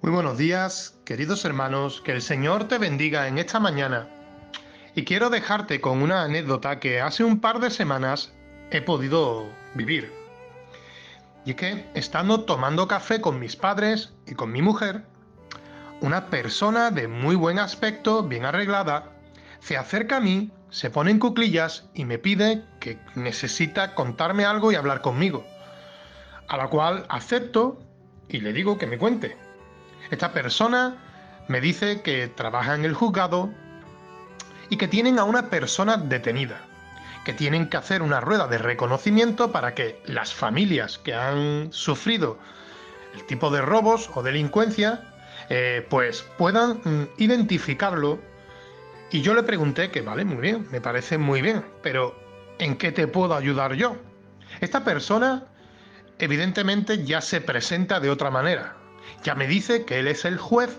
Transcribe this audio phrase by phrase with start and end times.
[0.00, 4.08] Muy buenos días, queridos hermanos, que el Señor te bendiga en esta mañana.
[4.94, 8.32] Y quiero dejarte con una anécdota que hace un par de semanas
[8.70, 10.12] he podido vivir.
[11.44, 15.02] Y es que, estando tomando café con mis padres y con mi mujer,
[16.00, 19.10] una persona de muy buen aspecto, bien arreglada,
[19.58, 24.70] se acerca a mí, se pone en cuclillas y me pide que necesita contarme algo
[24.70, 25.44] y hablar conmigo.
[26.46, 27.80] A la cual acepto
[28.28, 29.47] y le digo que me cuente.
[30.10, 30.96] Esta persona
[31.48, 33.50] me dice que trabaja en el juzgado
[34.70, 36.60] y que tienen a una persona detenida,
[37.24, 42.38] que tienen que hacer una rueda de reconocimiento para que las familias que han sufrido
[43.14, 45.02] el tipo de robos o delincuencia,
[45.48, 48.18] eh, pues puedan mm, identificarlo.
[49.10, 52.14] Y yo le pregunté que, vale, muy bien, me parece muy bien, pero
[52.58, 53.96] ¿en qué te puedo ayudar yo?
[54.60, 55.44] Esta persona
[56.18, 58.77] evidentemente ya se presenta de otra manera.
[59.24, 60.78] Ya me dice que él es el juez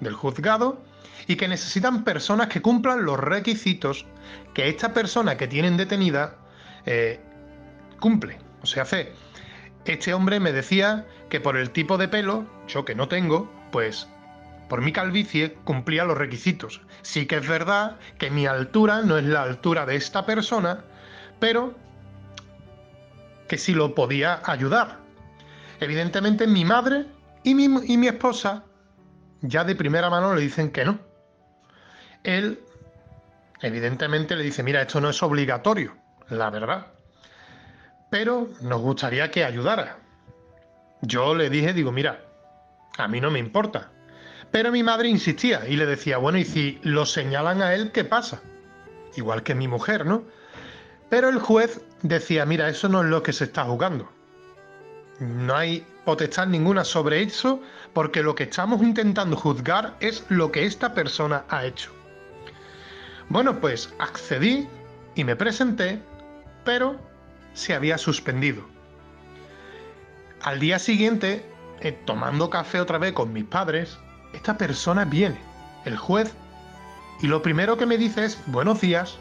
[0.00, 0.82] del juzgado
[1.26, 4.06] y que necesitan personas que cumplan los requisitos
[4.54, 6.36] que esta persona que tienen detenida
[6.86, 7.20] eh,
[8.00, 8.38] cumple.
[8.62, 9.12] O sea, hace.
[9.84, 14.06] Este hombre me decía que por el tipo de pelo, yo que no tengo, pues
[14.68, 16.80] por mi calvicie cumplía los requisitos.
[17.02, 20.84] Sí que es verdad que mi altura no es la altura de esta persona,
[21.40, 21.74] pero
[23.48, 24.98] que sí lo podía ayudar.
[25.80, 27.06] Evidentemente mi madre
[27.44, 28.64] y mi, y mi esposa
[29.42, 30.98] ya de primera mano le dicen que no.
[32.22, 32.60] Él,
[33.60, 35.96] evidentemente, le dice, mira, esto no es obligatorio,
[36.28, 36.86] la verdad.
[38.10, 39.98] Pero nos gustaría que ayudara.
[41.00, 42.24] Yo le dije, digo, mira,
[42.98, 43.90] a mí no me importa.
[44.52, 48.04] Pero mi madre insistía y le decía, bueno, y si lo señalan a él, ¿qué
[48.04, 48.42] pasa?
[49.16, 50.24] Igual que mi mujer, ¿no?
[51.08, 54.10] Pero el juez decía, mira, eso no es lo que se está jugando.
[55.22, 57.60] No hay potestad ninguna sobre eso
[57.92, 61.92] porque lo que estamos intentando juzgar es lo que esta persona ha hecho.
[63.28, 64.66] Bueno, pues accedí
[65.14, 66.02] y me presenté,
[66.64, 67.00] pero
[67.54, 68.64] se había suspendido.
[70.42, 71.46] Al día siguiente,
[71.80, 73.96] eh, tomando café otra vez con mis padres,
[74.32, 75.38] esta persona viene,
[75.84, 76.34] el juez,
[77.20, 79.16] y lo primero que me dice es, buenos días,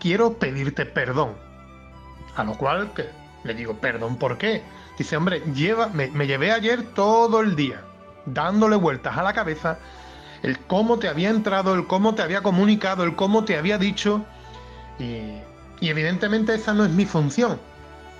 [0.00, 1.34] quiero pedirte perdón.
[2.34, 4.62] A lo cual que le digo, perdón, ¿por qué?
[4.98, 7.82] Dice, hombre, lleva, me, llevé ayer todo el día
[8.26, 9.78] dándole vueltas a la cabeza
[10.42, 14.24] el cómo te había entrado, el cómo te había comunicado, el cómo te había dicho.
[14.98, 15.38] Y,
[15.80, 17.58] y evidentemente esa no es mi función.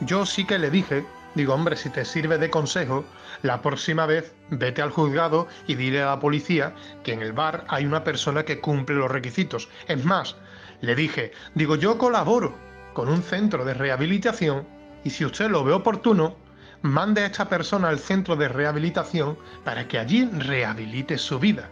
[0.00, 3.04] Yo sí que le dije, digo, hombre, si te sirve de consejo,
[3.42, 7.64] la próxima vez vete al juzgado y dile a la policía que en el bar
[7.68, 9.68] hay una persona que cumple los requisitos.
[9.88, 10.36] Es más,
[10.80, 12.54] le dije, digo, yo colaboro
[12.94, 14.66] con un centro de rehabilitación
[15.04, 16.36] y si usted lo ve oportuno,
[16.82, 21.70] mande a esta persona al centro de rehabilitación para que allí rehabilite su vida.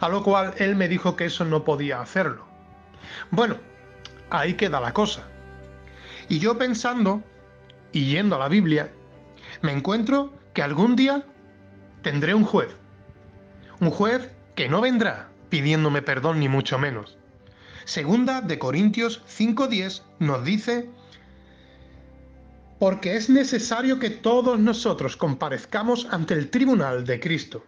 [0.00, 2.44] A lo cual él me dijo que eso no podía hacerlo.
[3.30, 3.56] Bueno,
[4.30, 5.22] ahí queda la cosa.
[6.28, 7.22] Y yo pensando
[7.92, 8.92] y yendo a la Biblia,
[9.62, 11.24] me encuentro que algún día
[12.02, 12.68] tendré un juez.
[13.80, 17.18] Un juez que no vendrá pidiéndome perdón ni mucho menos,
[17.88, 20.90] Segunda de Corintios 5:10 nos dice,
[22.78, 27.64] porque es necesario que todos nosotros comparezcamos ante el tribunal de Cristo,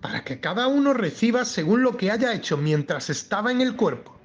[0.00, 4.18] para que cada uno reciba según lo que haya hecho mientras estaba en el cuerpo,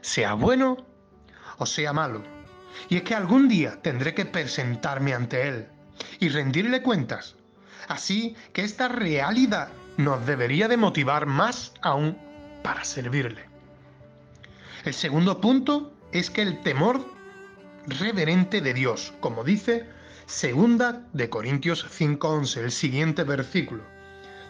[0.00, 0.86] sea bueno
[1.58, 2.22] o sea malo.
[2.88, 5.66] Y es que algún día tendré que presentarme ante Él
[6.20, 7.36] y rendirle cuentas.
[7.88, 12.16] Así que esta realidad nos debería de motivar más aún
[12.62, 13.44] para servirle.
[14.84, 17.11] El segundo punto es que el temor
[17.86, 19.86] reverente de Dios, como dice
[20.26, 23.82] segunda de Corintios 5:11, el siguiente versículo,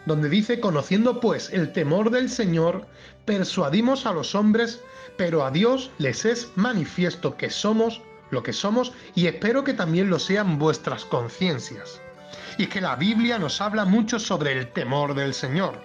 [0.05, 2.87] donde dice, conociendo pues el temor del Señor,
[3.25, 4.81] persuadimos a los hombres,
[5.17, 10.09] pero a Dios les es manifiesto que somos lo que somos y espero que también
[10.09, 12.01] lo sean vuestras conciencias.
[12.57, 15.81] Y que la Biblia nos habla mucho sobre el temor del Señor.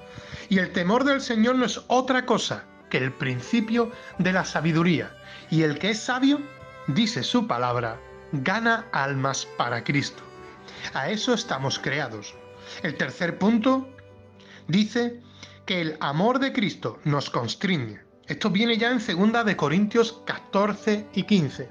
[0.48, 5.14] Y el temor del Señor no es otra cosa que el principio de la sabiduría,
[5.50, 6.40] y el que es sabio,
[6.88, 8.00] dice su palabra,
[8.32, 10.23] gana almas para Cristo.
[10.94, 12.35] A eso estamos creados.
[12.82, 13.88] El tercer punto
[14.67, 15.20] dice
[15.64, 18.00] que el amor de Cristo nos constriñe.
[18.26, 21.69] Esto viene ya en 2 de Corintios 14 y 15.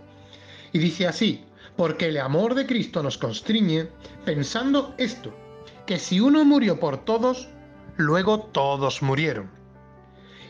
[0.74, 3.90] Y dice así, porque el amor de Cristo nos constriñe
[4.26, 5.34] pensando esto,
[5.86, 7.48] que si uno murió por todos,
[7.98, 9.58] luego todos murieron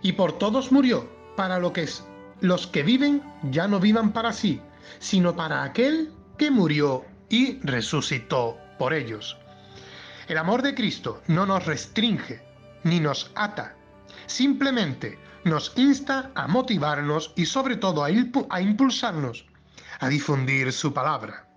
[0.01, 2.05] y por todos murió, para lo que es,
[2.41, 4.61] los que viven ya no vivan para sí,
[4.99, 9.37] sino para aquel que murió y resucitó por ellos.
[10.27, 12.41] El amor de Cristo no nos restringe
[12.83, 13.75] ni nos ata.
[14.25, 19.45] Simplemente nos insta a motivarnos y sobre todo a, a impulsarnos
[19.99, 21.47] a difundir su palabra.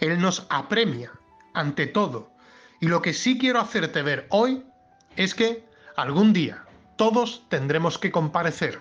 [0.00, 1.12] Él nos apremia
[1.54, 2.32] ante todo.
[2.80, 4.64] Y lo que sí quiero hacerte ver hoy
[5.16, 5.64] es que
[5.96, 6.64] algún día
[6.96, 8.80] todos tendremos que comparecer.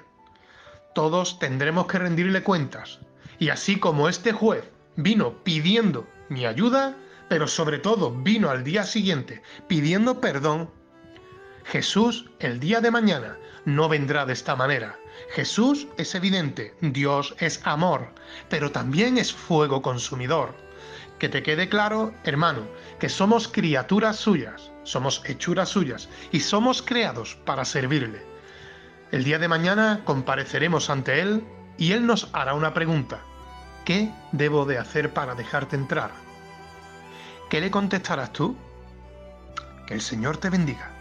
[0.94, 3.00] Todos tendremos que rendirle cuentas.
[3.38, 6.96] Y así como este juez vino pidiendo mi ayuda,
[7.30, 10.70] pero sobre todo vino al día siguiente pidiendo perdón,
[11.64, 15.00] Jesús el día de mañana no vendrá de esta manera.
[15.32, 18.10] Jesús es evidente, Dios es amor,
[18.50, 20.56] pero también es fuego consumidor.
[21.20, 22.64] Que te quede claro, hermano,
[23.00, 28.26] que somos criaturas suyas, somos hechuras suyas y somos creados para servirle.
[29.12, 31.44] El día de mañana compareceremos ante Él
[31.78, 33.22] y Él nos hará una pregunta.
[33.84, 36.12] ¿Qué debo de hacer para dejarte entrar?
[37.50, 38.56] ¿Qué le contestarás tú?
[39.88, 40.99] Que el Señor te bendiga.